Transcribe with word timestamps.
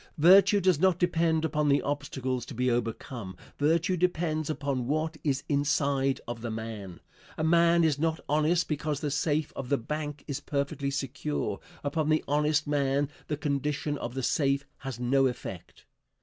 Virtue 0.17 0.59
does 0.59 0.79
not 0.79 0.97
depend 0.97 1.45
upon 1.45 1.69
the 1.69 1.79
obstacles 1.83 2.43
to 2.47 2.55
be 2.55 2.71
overcome; 2.71 3.37
virtue 3.59 3.95
depends 3.95 4.49
upon 4.49 4.87
what 4.87 5.15
is 5.23 5.43
inside 5.47 6.19
of 6.27 6.41
the 6.41 6.49
man. 6.49 6.99
A 7.37 7.43
man 7.43 7.83
is 7.83 7.99
not 7.99 8.19
honest 8.27 8.67
because 8.67 8.99
the 9.01 9.11
safe 9.11 9.53
of 9.55 9.69
the 9.69 9.77
bank 9.77 10.23
is 10.27 10.39
perfectly 10.39 10.89
secure. 10.89 11.59
Upon 11.83 12.09
the 12.09 12.23
honest 12.27 12.65
man 12.65 13.09
the 13.27 13.37
condition 13.37 13.95
of 13.99 14.15
the 14.15 14.23
safe 14.23 14.65
has 14.77 14.99
no 14.99 15.27
effect. 15.27 15.85